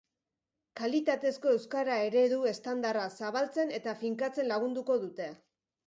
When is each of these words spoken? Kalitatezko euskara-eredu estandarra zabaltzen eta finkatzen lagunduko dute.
Kalitatezko 0.79 1.51
euskara-eredu 1.59 2.41
estandarra 2.55 3.07
zabaltzen 3.21 3.79
eta 3.81 3.97
finkatzen 4.05 4.55
lagunduko 4.55 5.03
dute. 5.09 5.35